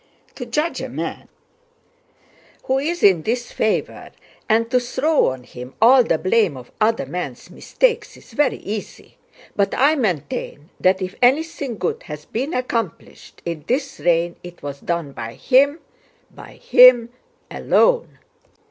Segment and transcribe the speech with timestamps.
[0.33, 1.27] To judge a man
[2.63, 4.09] who is in disfavor
[4.49, 9.19] and to throw on him all the blame of other men's mistakes is very easy,
[9.55, 14.79] but I maintain that if anything good has been accomplished in this reign it was
[14.79, 15.77] done by him,
[16.31, 17.09] by him
[17.51, 18.17] alone."